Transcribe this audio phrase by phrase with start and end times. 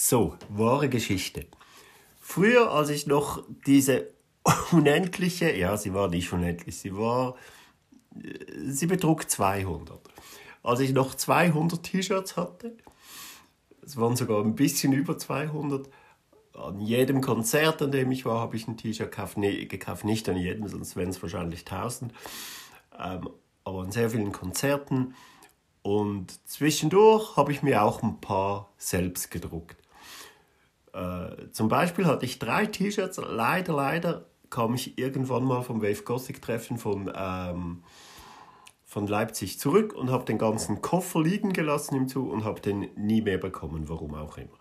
[0.00, 1.46] So, wahre Geschichte.
[2.20, 4.10] Früher, als ich noch diese
[4.70, 7.34] unendliche, ja, sie war nicht unendlich, sie war,
[8.14, 9.98] äh, sie betrug 200.
[10.62, 12.76] Als ich noch 200 T-Shirts hatte,
[13.82, 15.90] es waren sogar ein bisschen über 200,
[16.54, 19.36] an jedem Konzert, an dem ich war, habe ich ein T-Shirt gekauft.
[19.36, 20.04] Nee, gekauft.
[20.04, 22.12] Nicht an jedem, sonst wären es wahrscheinlich 1000.
[22.96, 23.28] Ähm,
[23.64, 25.16] aber an sehr vielen Konzerten.
[25.82, 29.87] Und zwischendurch habe ich mir auch ein paar selbst gedruckt.
[30.98, 33.18] Äh, zum Beispiel hatte ich drei T-Shirts.
[33.18, 37.84] Leider, leider kam ich irgendwann mal vom Wave Gothic Treffen von, ähm,
[38.84, 42.88] von Leipzig zurück und habe den ganzen Koffer liegen gelassen im Zug und habe den
[42.96, 44.58] nie mehr bekommen, warum auch immer.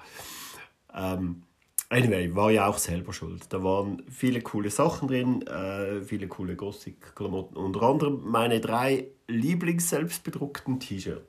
[0.94, 1.44] Ähm,
[1.90, 3.46] anyway, war ja auch selber schuld.
[3.50, 7.56] Da waren viele coole Sachen drin, äh, viele coole Gothic-Klamotten.
[7.56, 11.26] Unter anderem meine drei Lieblings-selbstbedruckten T-Shirts.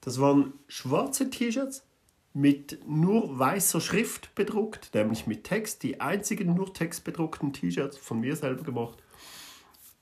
[0.00, 1.84] Das waren schwarze T-Shirts
[2.32, 8.36] mit nur weißer Schrift bedruckt, nämlich mit Text, die einzigen nur textbedruckten T-Shirts von mir
[8.36, 8.98] selber gemacht.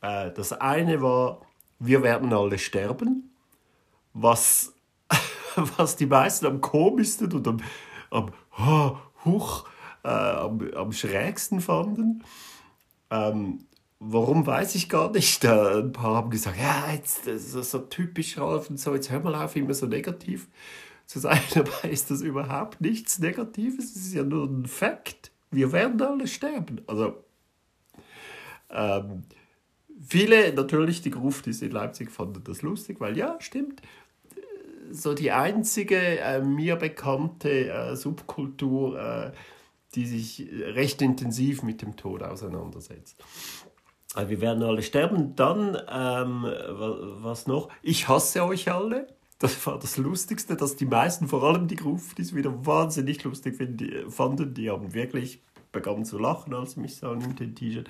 [0.02, 1.40] Äh, das eine war,
[1.78, 3.34] wir werden alle sterben,
[4.12, 4.74] was,
[5.76, 7.60] was die meisten am komischsten und am,
[8.10, 9.66] am oh, huch,
[10.04, 12.24] äh, am, am schrägsten fanden.
[13.10, 13.64] Ähm,
[14.00, 15.44] warum weiß ich gar nicht.
[15.44, 19.10] Äh, ein paar haben gesagt, ja, jetzt, das ist so typisch Ralf und so, jetzt
[19.10, 20.48] hör mal auf, immer so negativ
[21.08, 21.40] zu sein.
[21.54, 23.96] Dabei ist das überhaupt nichts Negatives.
[23.96, 25.32] Es ist ja nur ein Fakt.
[25.50, 26.82] Wir werden alle sterben.
[26.86, 27.24] Also,
[28.70, 29.22] ähm,
[30.06, 33.80] viele, natürlich die Gruftis in Leipzig fanden das lustig, weil ja, stimmt.
[34.90, 39.32] So die einzige äh, mir bekannte äh, Subkultur, äh,
[39.94, 43.22] die sich recht intensiv mit dem Tod auseinandersetzt.
[44.14, 45.34] Also wir werden alle sterben.
[45.36, 47.70] Dann, ähm, was noch?
[47.82, 52.34] Ich hasse euch alle das war das Lustigste, dass die meisten, vor allem die Gruftis,
[52.34, 53.56] wieder wahnsinnig lustig
[54.08, 54.54] fanden.
[54.54, 57.88] Die haben wirklich begonnen zu lachen, als sie mich sahen in den T-Shirt.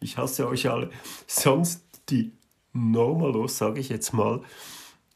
[0.00, 0.90] Ich hasse euch alle.
[1.26, 2.32] Sonst die
[2.72, 4.42] Normalos, sage ich jetzt mal,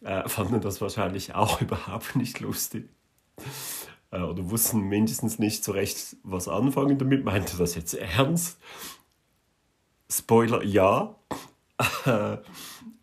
[0.03, 2.89] äh, fanden das wahrscheinlich auch überhaupt nicht lustig.
[4.11, 7.25] Äh, oder wussten mindestens nicht so recht, was anfangen damit.
[7.25, 8.59] Meinte das jetzt ernst?
[10.09, 11.17] Spoiler, ja.
[12.05, 12.37] Äh,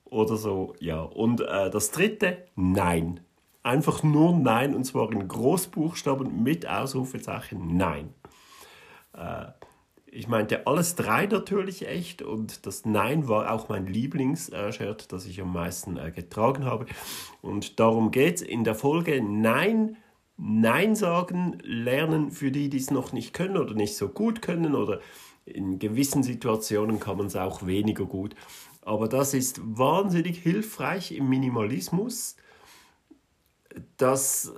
[0.10, 1.02] oder so, ja.
[1.02, 3.20] Und äh, das dritte, nein.
[3.64, 8.14] Einfach nur nein, und zwar in Großbuchstaben mit Ausrufezeichen nein.
[9.14, 9.48] Äh,
[10.12, 15.42] ich meinte alles drei natürlich echt und das Nein war auch mein Lieblingsshirt, das ich
[15.42, 16.88] am meisten äh, getragen habe.
[17.42, 19.98] Und darum geht es in der Folge Nein,
[20.38, 24.74] Nein sagen, lernen für die, die es noch nicht können oder nicht so gut können
[24.74, 25.00] oder
[25.46, 28.36] in gewissen Situationen kann man es auch weniger gut.
[28.82, 32.36] Aber das ist wahnsinnig hilfreich im Minimalismus.
[33.98, 34.54] Das,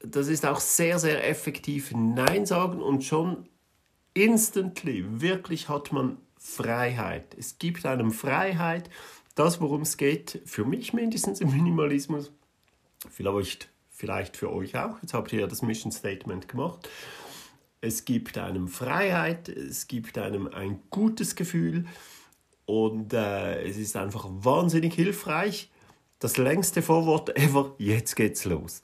[0.00, 3.48] das ist auch sehr, sehr effektiv Nein sagen und schon
[4.14, 7.36] instantly, wirklich hat man Freiheit.
[7.38, 8.90] Es gibt einem Freiheit.
[9.34, 12.32] Das, worum es geht, für mich mindestens im Minimalismus,
[13.08, 15.00] vielleicht, vielleicht für euch auch.
[15.00, 16.88] Jetzt habt ihr ja das Mission Statement gemacht.
[17.82, 21.86] Es gibt einem Freiheit, es gibt einem ein gutes Gefühl
[22.66, 25.70] und äh, es ist einfach wahnsinnig hilfreich.
[26.18, 28.82] Das längste Vorwort ever, jetzt geht's los.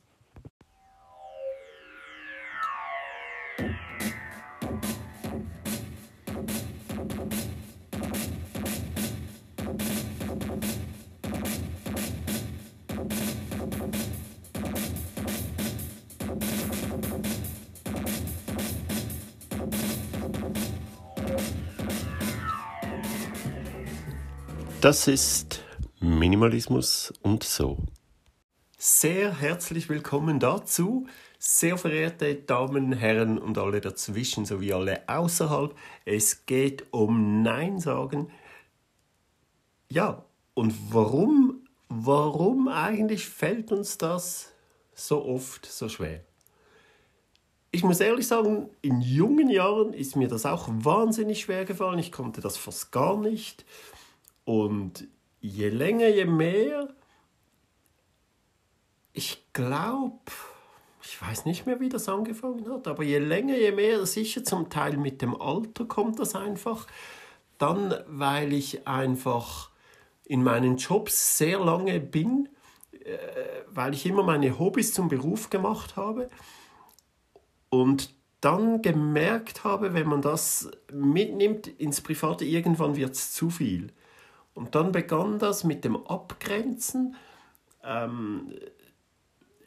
[24.86, 25.64] Das ist
[25.98, 27.76] Minimalismus und so.
[28.78, 31.08] Sehr herzlich willkommen dazu,
[31.40, 35.74] sehr verehrte Damen, Herren und alle dazwischen sowie alle außerhalb.
[36.04, 38.30] Es geht um Nein sagen.
[39.90, 44.52] Ja, und warum, warum eigentlich fällt uns das
[44.94, 46.20] so oft so schwer?
[47.72, 51.98] Ich muss ehrlich sagen, in jungen Jahren ist mir das auch wahnsinnig schwer gefallen.
[51.98, 53.64] Ich konnte das fast gar nicht.
[54.46, 55.08] Und
[55.40, 56.88] je länger, je mehr,
[59.12, 60.20] ich glaube,
[61.02, 64.70] ich weiß nicht mehr, wie das angefangen hat, aber je länger, je mehr, sicher zum
[64.70, 66.86] Teil mit dem Alter kommt das einfach.
[67.58, 69.70] Dann, weil ich einfach
[70.24, 72.48] in meinen Jobs sehr lange bin,
[72.92, 73.18] äh,
[73.68, 76.30] weil ich immer meine Hobbys zum Beruf gemacht habe
[77.68, 83.92] und dann gemerkt habe, wenn man das mitnimmt ins Private, irgendwann wird es zu viel.
[84.56, 87.14] Und dann begann das mit dem Abgrenzen.
[87.84, 88.54] Ähm,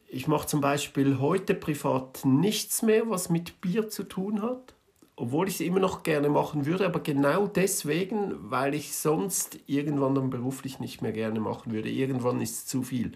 [0.07, 4.73] ich mache zum Beispiel heute privat nichts mehr, was mit Bier zu tun hat,
[5.15, 10.15] obwohl ich es immer noch gerne machen würde, aber genau deswegen, weil ich sonst irgendwann
[10.15, 11.91] dann beruflich nicht mehr gerne machen würde.
[11.91, 13.11] Irgendwann ist es zu viel.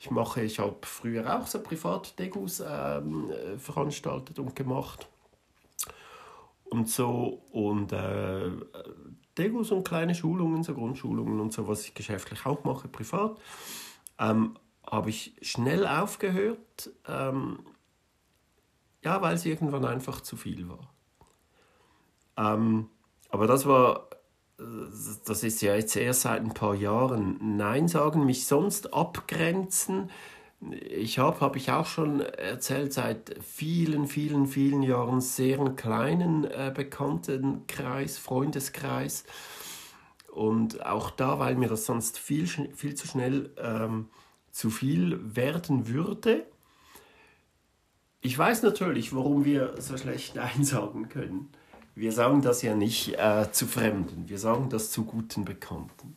[0.00, 5.06] Ich mache, ich habe früher auch so Privat-Degus ähm, veranstaltet und gemacht
[6.70, 8.48] und so und äh,
[9.38, 13.38] Degus und kleine Schulungen, so Grundschulungen und so, was ich geschäftlich auch mache, privat,
[14.18, 14.56] ähm,
[14.86, 17.60] habe ich schnell aufgehört, ähm,
[19.02, 20.92] ja, weil es irgendwann einfach zu viel war.
[22.36, 22.88] Ähm,
[23.30, 24.08] aber das war,
[24.58, 30.10] das ist ja jetzt erst seit ein paar Jahren Nein sagen, mich sonst abgrenzen,
[30.70, 36.44] ich habe, habe ich auch schon erzählt, seit vielen, vielen, vielen Jahren sehr einen kleinen
[36.44, 39.24] äh, Bekanntenkreis, Freundeskreis.
[40.30, 44.08] Und auch da, weil mir das sonst viel, viel zu schnell ähm,
[44.50, 46.44] zu viel werden würde.
[48.20, 51.48] Ich weiß natürlich, warum wir so schlecht Nein sagen können.
[51.94, 56.16] Wir sagen das ja nicht äh, zu Fremden, wir sagen das zu guten Bekannten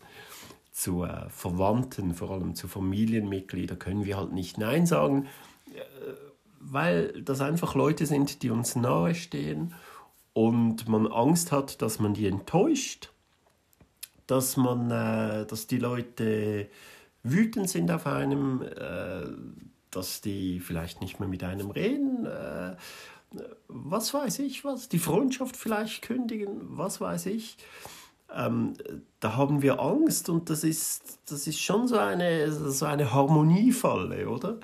[0.74, 5.28] zu Verwandten, vor allem zu Familienmitgliedern, können wir halt nicht Nein sagen,
[5.74, 5.82] äh,
[6.60, 9.76] weil das einfach Leute sind, die uns nahestehen
[10.34, 13.12] und man Angst hat, dass man die enttäuscht,
[14.26, 16.68] dass, man, äh, dass die Leute
[17.22, 19.28] wütend sind auf einem, äh,
[19.92, 22.28] dass die vielleicht nicht mehr mit einem reden,
[23.68, 27.58] was weiß ich was, die Freundschaft vielleicht kündigen, was weiß ich
[28.36, 28.74] ähm,
[29.20, 34.30] da haben wir Angst und das ist, das ist schon so eine, so eine Harmoniefalle,
[34.30, 34.60] oder?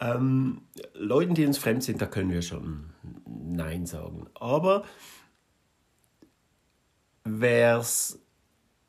[0.00, 0.62] Ähm,
[0.94, 2.90] Leuten, die uns fremd sind, da können wir schon
[3.26, 4.26] Nein sagen.
[4.34, 4.84] Aber
[7.24, 8.18] wer's,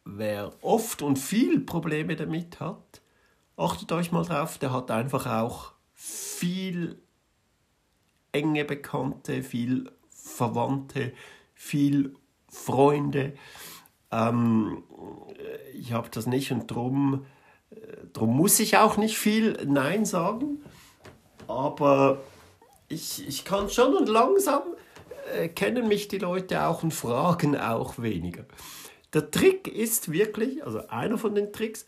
[0.06, 3.02] wer oft und viel Probleme damit hat,
[3.58, 7.02] achtet euch mal drauf, der hat einfach auch viel
[8.32, 11.14] enge Bekannte, viel Verwandte,
[11.54, 12.16] viel
[12.50, 13.34] Freunde.
[14.14, 14.84] Ähm,
[15.74, 17.26] ich habe das nicht und darum
[18.14, 20.64] drum muss ich auch nicht viel Nein sagen.
[21.48, 22.22] Aber
[22.88, 24.62] ich, ich kann schon und langsam
[25.34, 28.46] äh, kennen mich die Leute auch und fragen auch weniger.
[29.14, 31.86] Der Trick ist wirklich, also einer von den Tricks,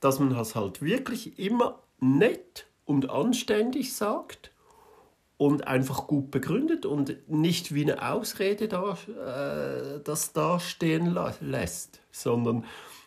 [0.00, 4.50] dass man das halt wirklich immer nett und anständig sagt
[5.44, 12.64] und einfach gut begründet und nicht wie eine Ausrede da, äh, das dastehen lässt, sondern,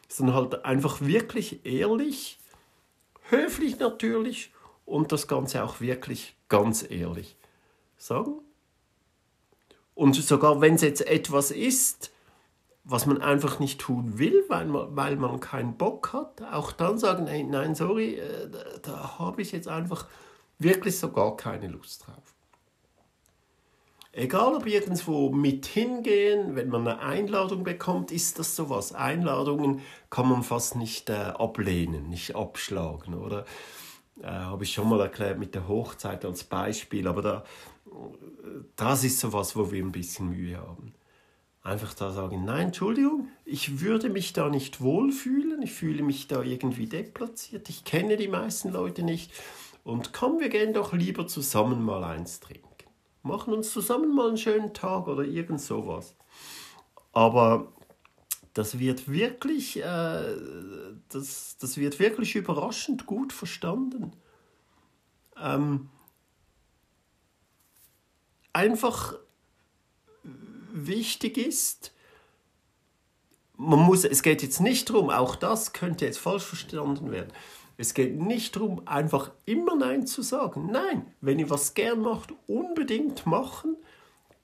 [0.07, 2.37] sondern halt einfach wirklich ehrlich,
[3.29, 4.53] höflich natürlich
[4.85, 7.37] und das Ganze auch wirklich ganz ehrlich
[7.97, 8.35] sagen.
[9.95, 12.11] Und sogar wenn es jetzt etwas ist,
[12.83, 16.99] was man einfach nicht tun will, weil man, weil man keinen Bock hat, auch dann
[16.99, 20.05] sagen, hey, nein, sorry, äh, da, da habe ich jetzt einfach
[20.59, 22.33] wirklich so gar keine Lust drauf.
[24.17, 28.93] Egal ob irgendwo mit hingehen, wenn man eine Einladung bekommt, ist das sowas.
[28.93, 33.45] Einladungen kann man fast nicht äh, ablehnen, nicht abschlagen, oder?
[34.19, 37.43] Äh, Habe ich schon mal erklärt mit der Hochzeit als Beispiel, aber da,
[38.75, 40.95] das ist sowas, wo wir ein bisschen Mühe haben.
[41.61, 46.41] Einfach da sagen, nein, Entschuldigung, ich würde mich da nicht wohlfühlen, ich fühle mich da
[46.41, 49.31] irgendwie deplatziert, ich kenne die meisten Leute nicht
[49.87, 52.67] und komm, wir gehen doch lieber zusammen mal eins trinken
[53.27, 56.15] machen uns zusammen mal einen schönen Tag oder irgend sowas.
[57.11, 57.71] Aber
[58.53, 60.35] das wird wirklich, äh,
[61.09, 64.13] das, das wird wirklich überraschend gut verstanden.
[65.39, 65.89] Ähm,
[68.53, 69.15] einfach
[70.73, 71.93] wichtig ist,
[73.59, 77.33] man muss, es geht jetzt nicht darum, auch das könnte jetzt falsch verstanden werden.
[77.77, 80.69] Es geht nicht darum, einfach immer Nein zu sagen.
[80.71, 83.77] Nein, wenn ihr was gern macht, unbedingt machen.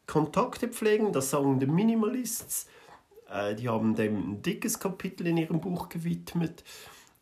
[0.06, 2.68] Kontakte pflegen, das sagen die Minimalists.
[3.30, 6.64] Äh, die haben dem ein dickes Kapitel in ihrem Buch gewidmet.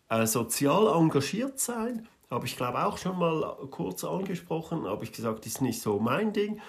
[0.09, 5.45] Äh, sozial engagiert sein, habe ich glaube auch schon mal kurz angesprochen, habe ich gesagt,
[5.45, 6.59] ist nicht so mein Ding.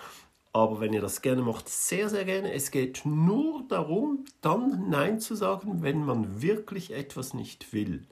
[0.52, 2.52] Aber wenn ihr das gerne macht, sehr, sehr gerne.
[2.52, 8.06] Es geht nur darum, dann Nein zu sagen, wenn man wirklich etwas nicht will.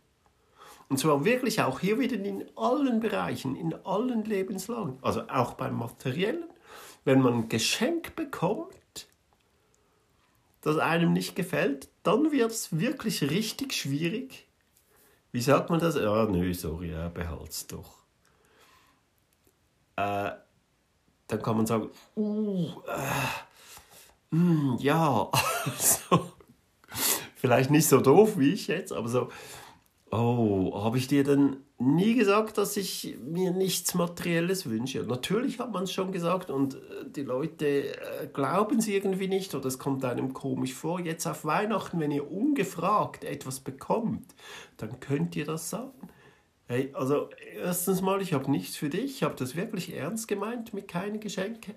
[0.90, 4.98] Und zwar wirklich auch hier wieder in allen Bereichen, in allen Lebenslagen.
[5.02, 6.44] Also auch beim Materiellen.
[7.04, 9.06] Wenn man ein Geschenk bekommt,
[10.62, 14.48] das einem nicht gefällt, dann wird es wirklich richtig schwierig.
[15.30, 15.94] Wie sagt man das?
[15.94, 18.02] Ja, nö, sorry, ja, behalt's doch.
[19.94, 20.32] Äh,
[21.28, 25.30] dann kann man sagen, uh, äh, mh, hm, ja,
[25.64, 26.32] also,
[27.36, 29.28] vielleicht nicht so doof wie ich jetzt, aber so,
[30.12, 35.04] Oh, habe ich dir denn nie gesagt, dass ich mir nichts Materielles wünsche?
[35.04, 39.54] Natürlich hat man es schon gesagt und äh, die Leute äh, glauben es irgendwie nicht
[39.54, 40.98] oder es kommt einem komisch vor.
[40.98, 44.34] Jetzt auf Weihnachten, wenn ihr ungefragt etwas bekommt,
[44.78, 46.08] dann könnt ihr das sagen.
[46.66, 50.74] Hey, also erstens mal, ich habe nichts für dich, ich habe das wirklich ernst gemeint
[50.74, 51.74] mit keinen Geschenken.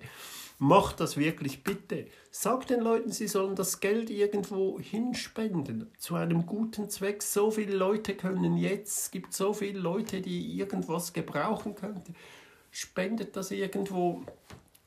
[0.66, 2.06] Macht das wirklich bitte.
[2.30, 7.22] Sagt den Leuten, sie sollen das Geld irgendwo hinspenden zu einem guten Zweck.
[7.22, 12.14] So viele Leute können jetzt, es gibt so viele Leute, die irgendwas gebrauchen könnten.
[12.70, 14.22] Spendet das irgendwo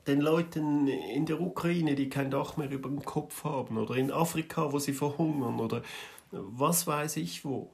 [0.08, 4.12] den Leuten in der Ukraine, die kein Dach mehr über dem Kopf haben oder in
[4.12, 5.84] Afrika, wo sie verhungern oder
[6.32, 7.72] was weiß ich wo.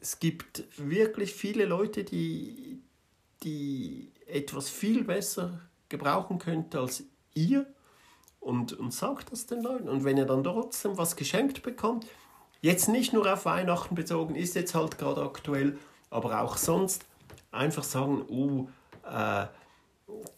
[0.00, 2.82] Es gibt wirklich viele Leute, die,
[3.44, 7.66] die etwas viel besser gebrauchen könnte als ihr
[8.40, 9.88] und, und sagt das den Leuten.
[9.88, 12.06] Und wenn ihr dann trotzdem was geschenkt bekommt,
[12.60, 15.78] jetzt nicht nur auf Weihnachten bezogen, ist jetzt halt gerade aktuell,
[16.10, 17.04] aber auch sonst,
[17.50, 18.68] einfach sagen, oh,
[19.08, 19.46] äh,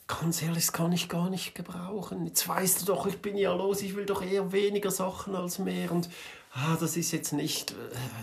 [0.06, 2.26] ganz ehrlich, das kann ich gar nicht gebrauchen.
[2.26, 5.58] Jetzt weißt du doch, ich bin ja los, ich will doch eher weniger Sachen als
[5.58, 6.08] mehr und
[6.54, 7.74] ah, das ist jetzt nicht, äh,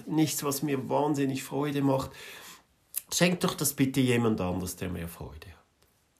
[0.07, 2.11] nichts, was mir wahnsinnig Freude macht.
[3.13, 5.65] Schenk doch das bitte jemand anders, der mehr Freude hat.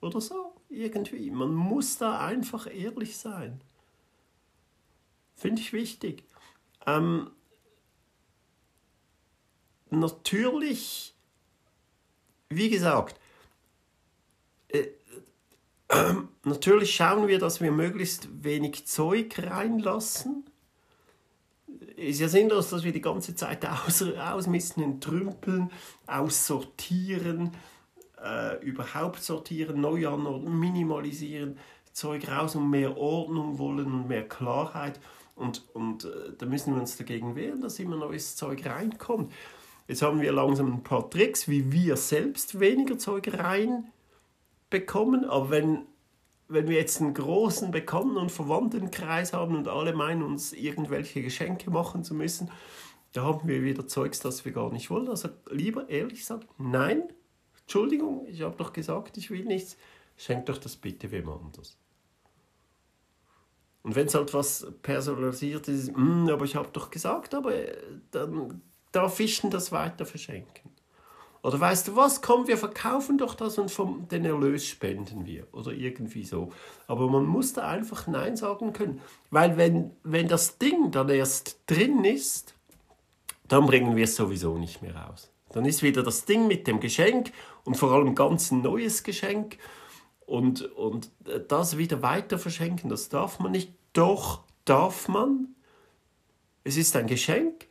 [0.02, 0.45] Oder so
[0.76, 1.32] irgendwie.
[1.32, 3.62] Man muss da einfach ehrlich sein.
[5.36, 6.24] Finde ich wichtig.
[6.86, 7.32] Ähm,
[9.90, 11.14] natürlich,
[12.50, 13.20] wie gesagt,
[14.70, 14.88] äh,
[15.90, 16.14] äh,
[16.44, 20.46] natürlich schauen wir, dass wir möglichst wenig Zeug reinlassen.
[21.96, 25.72] Ist ja sinnlos, dass wir die ganze Zeit aus, ausmisten, entrümpeln,
[26.08, 27.52] aussortieren
[28.26, 31.58] äh, überhaupt sortieren, neu anordnen, minimalisieren,
[31.94, 35.00] Zeug raus und mehr Ordnung wollen und mehr Klarheit.
[35.36, 39.32] Und, und äh, da müssen wir uns dagegen wehren, dass immer neues Zeug reinkommt.
[39.88, 45.26] Jetzt haben wir langsam ein paar Tricks, wie wir selbst weniger Zeug reinbekommen.
[45.26, 45.86] Aber wenn,
[46.48, 51.70] wenn wir jetzt einen großen Bekannten- und Verwandtenkreis haben und alle meinen, uns irgendwelche Geschenke
[51.70, 52.50] machen zu müssen,
[53.14, 55.08] da haben wir wieder Zeugs, das wir gar nicht wollen.
[55.08, 57.04] Also lieber ehrlich sagen, nein,
[57.66, 59.78] Entschuldigung, ich habe doch gesagt, ich will nichts.
[60.18, 61.78] Schenkt doch das bitte wem anders.
[63.84, 67.78] Und wenn es halt was personalisiert ist, mm, aber ich habe doch gesagt, aber äh,
[68.12, 70.72] dann darf ich das weiter verschenken.
[71.44, 75.46] Oder weißt du was, komm, wir verkaufen doch das und vom, den Erlös spenden wir.
[75.52, 76.52] Oder irgendwie so.
[76.88, 79.00] Aber man muss da einfach Nein sagen können.
[79.30, 82.56] Weil wenn, wenn das Ding dann erst drin ist,
[83.48, 85.30] dann bringen wir es sowieso nicht mehr raus.
[85.56, 87.32] Dann ist wieder das Ding mit dem Geschenk
[87.64, 89.58] und vor allem ganz ein neues Geschenk.
[90.26, 91.12] Und, und
[91.48, 93.72] das wieder weiter verschenken, das darf man nicht.
[93.94, 95.56] Doch darf man.
[96.66, 97.68] Es ist ein Geschenk.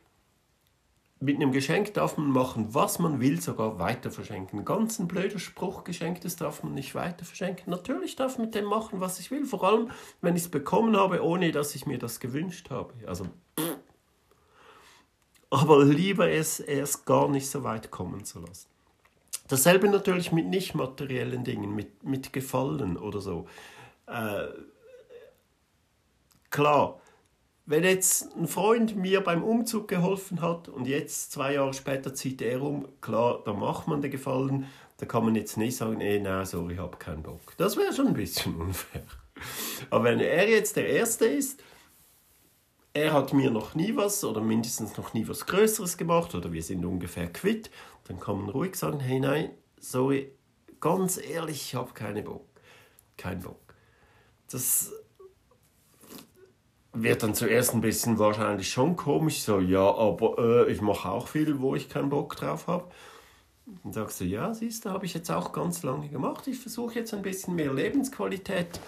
[1.19, 4.65] Mit einem Geschenk darf man machen, was man will, sogar weiter verschenken.
[4.65, 7.69] Ganz ein blöder Spruch, geschenktes darf man nicht weiter verschenken.
[7.69, 10.97] Natürlich darf ich mit dem machen, was ich will, vor allem, wenn ich es bekommen
[10.97, 12.95] habe, ohne dass ich mir das gewünscht habe.
[13.05, 13.25] Also,
[13.59, 13.74] pff
[15.49, 18.67] aber lieber es erst gar nicht so weit kommen zu lassen.
[19.47, 23.47] Dasselbe natürlich mit nicht materiellen Dingen, mit, mit Gefallen oder so.
[24.07, 24.47] Äh,
[26.49, 26.99] klar,
[27.67, 32.41] wenn jetzt ein Freund mir beim Umzug geholfen hat und jetzt zwei Jahre später zieht
[32.41, 34.67] er um, klar, da macht man den Gefallen.
[34.97, 37.53] Da kann man jetzt nicht sagen, ey, nein, sorry, ich habe keinen Bock.
[37.57, 39.03] Das wäre schon ein bisschen unfair.
[39.89, 41.61] Aber wenn er jetzt der Erste ist,
[42.95, 46.63] er hat mir noch nie was oder mindestens noch nie was Größeres gemacht oder wir
[46.63, 47.69] sind ungefähr quitt,
[48.05, 50.31] dann kann man ruhig sagen, hey nein, sorry,
[50.79, 52.47] ganz ehrlich, ich habe keine Bock.
[53.17, 53.75] Kein Bock.
[54.49, 54.93] Das
[56.93, 60.37] wird dann zuerst ein bisschen wahrscheinlich schon komisch, so ja, aber
[60.67, 62.89] äh, ich mache auch viel, wo ich keinen Bock drauf habe.
[63.83, 66.47] Dann sagst du, ja, siehst du, habe ich jetzt auch ganz lange gemacht.
[66.47, 68.79] Ich versuche jetzt ein bisschen mehr Lebensqualität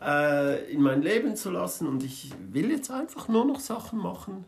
[0.00, 4.44] äh, in mein Leben zu lassen und ich will jetzt einfach nur noch Sachen machen,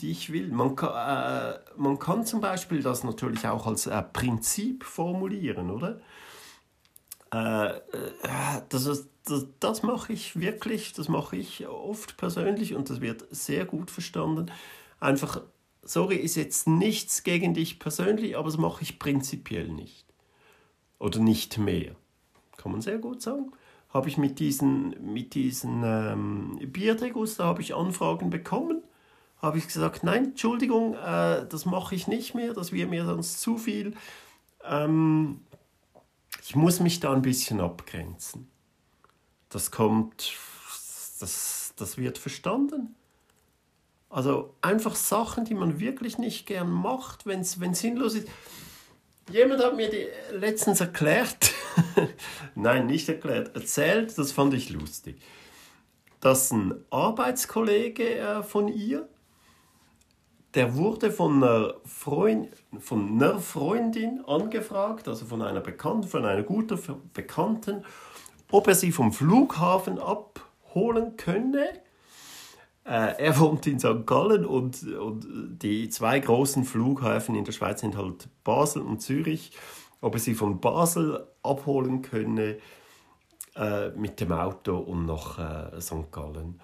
[0.00, 0.48] die ich will.
[0.48, 6.00] Man kann, äh, man kann zum Beispiel das natürlich auch als äh, Prinzip formulieren, oder?
[7.32, 7.80] Äh, äh,
[8.70, 13.24] das, ist, das, das mache ich wirklich, das mache ich oft persönlich und das wird
[13.30, 14.50] sehr gut verstanden.
[14.98, 15.42] Einfach,
[15.82, 20.06] sorry, ist jetzt nichts gegen dich persönlich, aber das mache ich prinzipiell nicht.
[20.98, 21.94] Oder nicht mehr.
[22.56, 23.52] Kann man sehr gut sagen
[23.92, 28.82] habe ich mit diesen, mit diesen ähm, Bierdeguster habe ich Anfragen bekommen.
[29.42, 33.40] Habe ich gesagt, nein, Entschuldigung, äh, das mache ich nicht mehr, das wäre mir sonst
[33.40, 33.94] zu viel.
[34.64, 35.40] Ähm,
[36.42, 38.48] ich muss mich da ein bisschen abgrenzen.
[39.48, 40.32] Das kommt,
[41.18, 42.94] das, das wird verstanden.
[44.08, 48.28] Also einfach Sachen, die man wirklich nicht gern macht, wenn es sinnlos ist.
[49.30, 50.06] Jemand hat mir die
[50.36, 51.52] letztens erklärt,
[52.54, 55.20] nein, nicht erklärt, erzählt, das fand ich lustig,
[56.20, 59.08] dass ein Arbeitskollege äh, von ihr,
[60.54, 62.48] der wurde von einer, Freund,
[62.78, 66.78] von einer Freundin angefragt, also von einer Bekannten, von einer guten
[67.12, 67.84] Bekannten,
[68.50, 71.68] ob er sie vom Flughafen abholen könne.
[72.84, 74.06] Äh, er wohnt in St.
[74.06, 75.24] Gallen und, und
[75.62, 79.52] die zwei großen Flughäfen in der Schweiz sind halt Basel und Zürich.
[80.00, 82.58] Ob er sie von Basel abholen könne
[83.56, 86.10] äh, mit dem Auto und nach äh, St.
[86.12, 86.60] Gallen.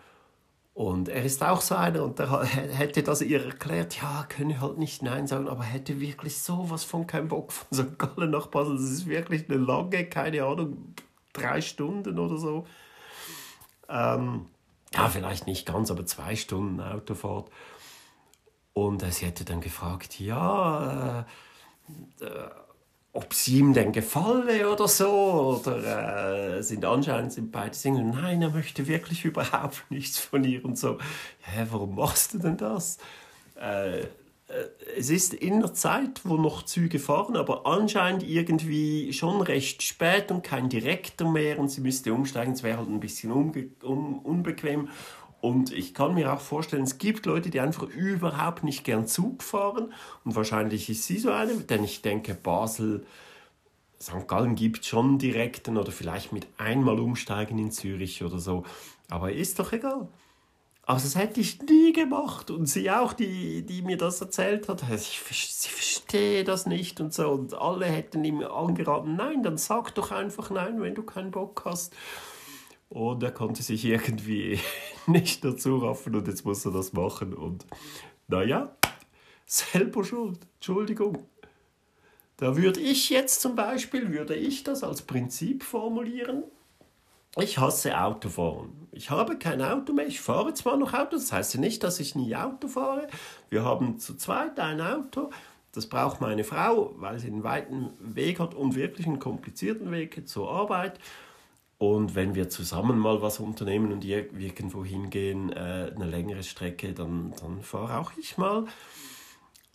[0.74, 4.76] Und er ist auch so einer und er hätte das ihr erklärt, ja, könne halt
[4.76, 7.98] nicht Nein sagen, aber hätte wirklich sowas von keinen Bock von St.
[7.98, 8.76] Gallen nach Basel.
[8.76, 10.94] Das ist wirklich eine lange, keine Ahnung,
[11.32, 12.66] drei Stunden oder so.
[13.88, 14.46] Ähm,
[14.92, 17.50] ja, vielleicht nicht ganz, aber zwei Stunden Autofahrt.
[18.74, 21.24] Und sie hätte dann gefragt, ja,
[22.20, 22.50] äh, äh,
[23.16, 25.60] ob sie ihm denn gefalle oder so.
[25.60, 28.04] Oder äh, sind anscheinend sind beide Single.
[28.04, 30.98] Nein, er möchte wirklich überhaupt nichts von ihr und so.
[31.56, 32.98] Ja, warum machst du denn das?
[33.60, 34.06] Äh, äh,
[34.96, 40.30] es ist in der Zeit, wo noch Züge fahren, aber anscheinend irgendwie schon recht spät
[40.30, 42.52] und kein Direktor mehr und sie müsste umsteigen.
[42.52, 44.88] Es wäre halt ein bisschen un unbequem.
[45.46, 49.44] Und ich kann mir auch vorstellen, es gibt Leute, die einfach überhaupt nicht gern Zug
[49.44, 49.92] fahren.
[50.24, 53.06] Und wahrscheinlich ist sie so eine, denn ich denke, Basel,
[54.02, 54.26] St.
[54.26, 58.64] Gallen gibt schon direkten oder vielleicht mit einmal umsteigen in Zürich oder so.
[59.08, 60.08] Aber ist doch egal.
[60.82, 62.50] Aber das hätte ich nie gemacht.
[62.50, 67.14] Und sie auch, die, die mir das erzählt hat, ich, sie verstehe das nicht und
[67.14, 67.28] so.
[67.30, 71.62] Und alle hätten ihm angeraten, nein, dann sag doch einfach nein, wenn du keinen Bock
[71.64, 71.94] hast.
[72.88, 74.58] Und er konnte sich irgendwie
[75.06, 77.34] nicht dazu raffen und jetzt muss er das machen.
[77.34, 77.66] Und
[78.28, 78.76] naja,
[79.46, 80.40] selber schuld.
[80.56, 81.26] Entschuldigung.
[82.36, 86.44] Da würde ich jetzt zum Beispiel, würde ich das als Prinzip formulieren.
[87.38, 88.88] Ich hasse Autofahren.
[88.92, 90.06] Ich habe kein Auto mehr.
[90.06, 93.08] Ich fahre zwar noch Auto, das heißt ja nicht, dass ich nie Auto fahre.
[93.50, 95.30] Wir haben zu zweit ein Auto.
[95.72, 100.26] Das braucht meine Frau, weil sie einen weiten Weg hat und wirklich einen komplizierten Weg
[100.26, 100.98] zur Arbeit.
[101.78, 107.34] Und wenn wir zusammen mal was unternehmen und irgendwo hingehen, äh, eine längere Strecke, dann,
[107.40, 108.64] dann fahre auch ich mal.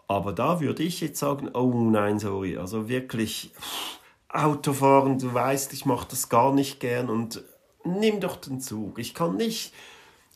[0.08, 3.54] Aber da würde ich jetzt sagen, oh nein, sorry, also wirklich
[4.30, 7.44] Autofahren, du weißt, ich mache das gar nicht gern und
[7.84, 8.98] nimm doch den Zug.
[8.98, 9.74] Ich kann nicht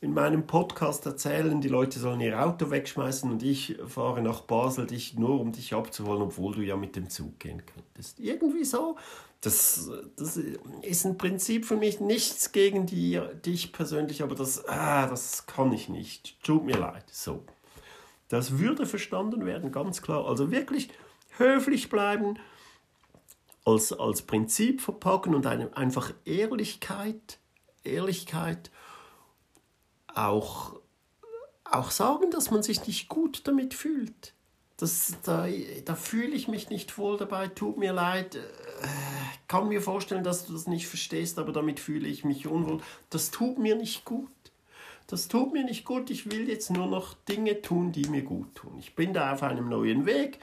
[0.02, 4.86] in meinem Podcast erzählen, die Leute sollen ihr Auto wegschmeißen und ich fahre nach Basel,
[4.86, 8.20] dich nur um dich abzuholen, obwohl du ja mit dem Zug gehen könntest.
[8.20, 8.98] Irgendwie so
[9.46, 10.38] das, das
[10.82, 15.72] ist ein Prinzip für mich nichts gegen die, dich persönlich, aber das, ah, das kann
[15.72, 16.42] ich nicht.
[16.44, 17.06] Tut mir leid.
[17.12, 17.44] So.
[18.28, 20.26] Das würde verstanden werden, ganz klar.
[20.26, 20.90] Also wirklich
[21.38, 22.40] höflich bleiben,
[23.66, 27.40] als, als Prinzip verpacken und eine, einfach Ehrlichkeit,
[27.84, 28.72] Ehrlichkeit
[30.14, 30.80] auch,
[31.66, 34.35] auch sagen, dass man sich nicht gut damit fühlt.
[34.78, 35.48] Das, da,
[35.86, 38.36] da fühle ich mich nicht wohl dabei, tut mir leid.
[38.36, 38.40] Äh,
[39.48, 42.82] kann mir vorstellen, dass du das nicht verstehst, aber damit fühle ich mich unwohl.
[43.10, 44.30] Das tut mir nicht gut.
[45.08, 46.10] Das tut mir nicht gut.
[46.10, 48.76] Ich will jetzt nur noch Dinge tun, die mir gut tun.
[48.80, 50.40] Ich bin da auf einem neuen Weg.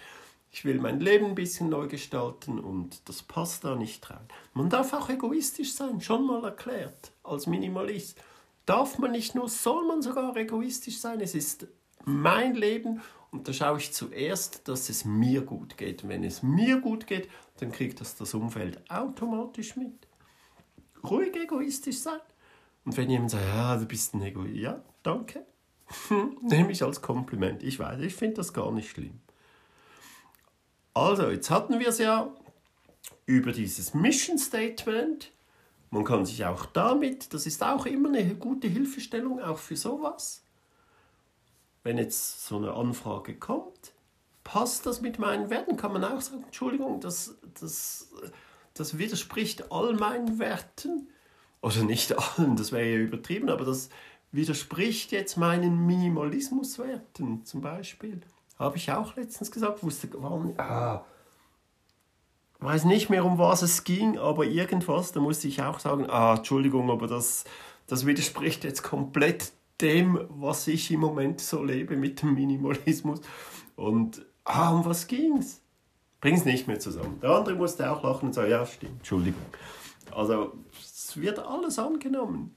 [0.51, 4.29] Ich will mein Leben ein bisschen neu gestalten und das passt da nicht rein.
[4.53, 8.19] Man darf auch egoistisch sein, schon mal erklärt, als Minimalist.
[8.67, 11.21] Darf man nicht nur, soll man sogar egoistisch sein.
[11.21, 11.67] Es ist
[12.05, 13.01] mein Leben
[13.33, 16.05] und da schaue ich zuerst, dass es mir gut geht.
[16.05, 20.07] Und wenn es mir gut geht, dann kriegt das das Umfeld automatisch mit.
[21.03, 22.21] Ruhig egoistisch sein.
[22.85, 25.47] Und wenn jemand sagt, ja, du bist ein Egoist, ja, danke.
[26.43, 27.63] Nehme ich als Kompliment.
[27.63, 29.21] Ich weiß, ich finde das gar nicht schlimm.
[30.93, 32.31] Also, jetzt hatten wir es ja
[33.25, 35.33] über dieses Mission Statement.
[35.91, 40.43] Man kann sich auch damit, das ist auch immer eine gute Hilfestellung, auch für sowas
[41.83, 43.93] wenn jetzt so eine Anfrage kommt,
[44.45, 45.77] passt das mit meinen Werten?
[45.77, 48.11] Kann man auch sagen, Entschuldigung, das, das,
[48.75, 51.09] das widerspricht all meinen Werten.
[51.61, 53.89] Oder nicht allen, das wäre ja übertrieben, aber das
[54.33, 58.21] widerspricht jetzt meinen Minimalismuswerten zum Beispiel.
[58.59, 61.05] Habe ich auch letztens gesagt, wusste nicht, ah,
[62.61, 66.37] weiß nicht mehr, um was es ging, aber irgendwas, da musste ich auch sagen, ah,
[66.37, 67.45] Entschuldigung, aber das,
[67.87, 73.21] das widerspricht jetzt komplett dem, was ich im Moment so lebe mit dem Minimalismus.
[73.77, 75.61] Und ah, um was ging's?
[76.21, 77.19] Bring's nicht mehr zusammen.
[77.21, 79.43] Der andere musste auch lachen und sagen, ja, stimmt, Entschuldigung.
[80.13, 82.55] Also, es wird alles angenommen.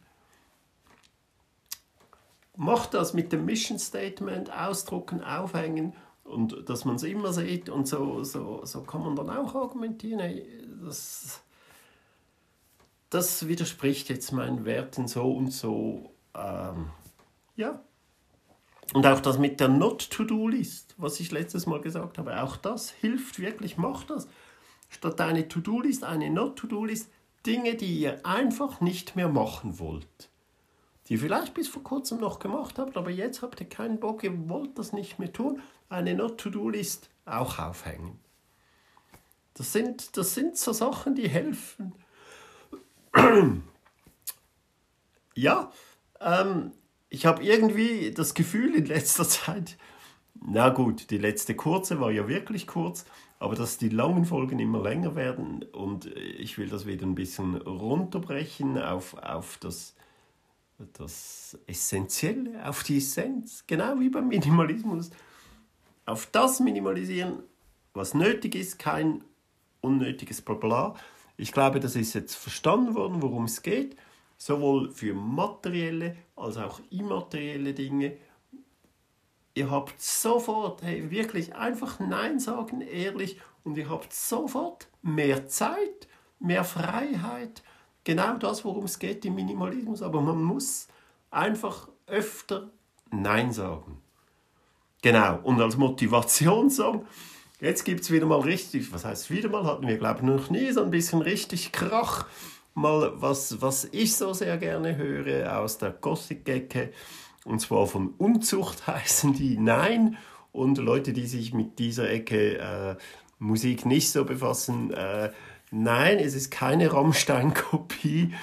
[2.55, 7.87] Mach das mit dem Mission Statement ausdrucken, aufhängen und dass man es immer sieht und
[7.87, 10.19] so, so, so kann man dann auch argumentieren.
[10.19, 10.47] Hey,
[10.83, 11.41] das,
[13.09, 16.13] das widerspricht jetzt meinen Werten so und so.
[16.33, 16.91] Ähm,
[17.55, 17.81] ja.
[18.93, 23.39] Und auch das mit der Not-To-Do-List, was ich letztes Mal gesagt habe, auch das hilft
[23.39, 24.27] wirklich, macht das.
[24.89, 27.09] Statt eine To-Do-List, eine Not-To-Do-List,
[27.45, 30.29] Dinge, die ihr einfach nicht mehr machen wollt.
[31.07, 34.23] Die ihr vielleicht bis vor kurzem noch gemacht habt, aber jetzt habt ihr keinen Bock,
[34.23, 35.61] ihr wollt das nicht mehr tun.
[35.89, 38.19] Eine Not-To-Do-List auch aufhängen.
[39.55, 41.93] Das sind, das sind so Sachen, die helfen.
[45.35, 45.71] ja,
[46.19, 46.71] ähm,
[47.09, 49.77] ich habe irgendwie das Gefühl in letzter Zeit,
[50.47, 53.05] na gut, die letzte kurze war ja wirklich kurz,
[53.39, 57.55] aber dass die langen Folgen immer länger werden und ich will das wieder ein bisschen
[57.55, 59.95] runterbrechen auf, auf das,
[60.93, 65.09] das Essentielle, auf die Essenz, genau wie beim Minimalismus.
[66.05, 67.39] Auf das minimalisieren,
[67.93, 69.23] was nötig ist, kein
[69.81, 70.95] unnötiges Blabla.
[71.37, 73.95] Ich glaube, das ist jetzt verstanden worden, worum es geht,
[74.37, 78.17] sowohl für materielle als auch immaterielle Dinge.
[79.53, 86.07] Ihr habt sofort, hey, wirklich einfach Nein sagen, ehrlich, und ihr habt sofort mehr Zeit,
[86.39, 87.63] mehr Freiheit.
[88.03, 90.01] Genau das, worum es geht im Minimalismus.
[90.01, 90.87] Aber man muss
[91.31, 92.69] einfach öfter
[93.11, 94.01] Nein sagen.
[95.01, 97.05] Genau, und als Motivationssong
[97.61, 100.49] Jetzt gibt es wieder mal richtig, was heißt wieder mal, hatten wir glaube ich noch
[100.49, 102.25] nie so ein bisschen richtig Krach.
[102.75, 106.91] Mal was, was ich so sehr gerne höre aus der Gothic-Ecke.
[107.45, 110.17] Und zwar von Unzucht heißen die Nein.
[110.51, 112.95] Und Leute, die sich mit dieser Ecke äh,
[113.39, 115.31] Musik nicht so befassen, äh,
[115.71, 118.33] nein, es ist keine Rammstein-Kopie.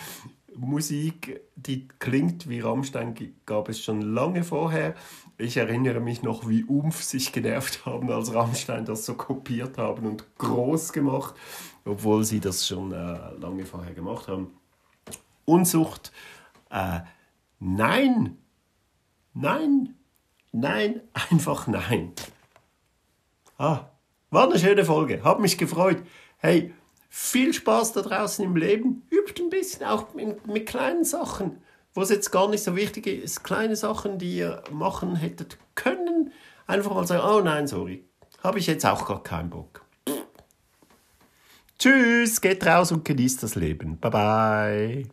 [0.57, 3.14] Musik, die klingt wie Rammstein,
[3.47, 4.95] gab es schon lange vorher.
[5.38, 10.07] Ich erinnere mich noch, wie Umf sich genervt haben, als Rammstein das so kopiert haben
[10.07, 11.35] und groß gemacht,
[11.85, 14.59] obwohl sie das schon äh, lange vorher gemacht haben.
[15.45, 16.12] Unsucht,
[16.71, 17.01] äh,
[17.59, 18.38] nein,
[19.35, 19.95] nein,
[20.53, 22.12] nein, einfach nein.
[23.59, 23.87] Ah,
[24.31, 26.03] war eine schöne Folge, hat mich gefreut.
[26.38, 26.75] Hey,
[27.09, 31.62] viel Spaß da draußen im Leben, übt ein bisschen, auch mit, mit kleinen Sachen
[31.95, 36.33] wo es jetzt gar nicht so wichtig ist, kleine Sachen, die ihr machen hättet können,
[36.66, 38.05] einfach mal sagen, oh nein, sorry,
[38.42, 39.82] habe ich jetzt auch gar keinen Bock.
[41.83, 43.99] Tschüss, geht raus und genießt das Leben.
[43.99, 45.07] Bye bye.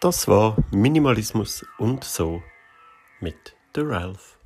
[0.00, 2.42] Das war Minimalismus und so
[3.20, 4.41] mit The Ralph.